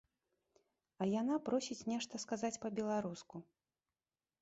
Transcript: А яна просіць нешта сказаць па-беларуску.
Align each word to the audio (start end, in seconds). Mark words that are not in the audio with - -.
А 1.03 1.09
яна 1.21 1.35
просіць 1.51 1.79
нешта 1.91 2.13
сказаць 2.25 2.55
па-беларуску. 2.67 3.35